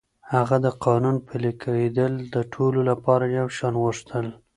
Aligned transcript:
هغه 0.33 0.55
د 0.65 0.67
قانون 0.85 1.15
پلي 1.27 1.51
کېدل 1.63 2.13
د 2.33 2.35
ټولو 2.53 2.79
لپاره 2.89 3.25
يو 3.39 3.47
شان 3.57 3.73
غوښتل. 3.83 4.25